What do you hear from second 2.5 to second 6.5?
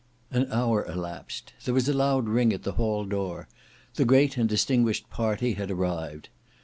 at the hall door, the great and distinguished party had arrived.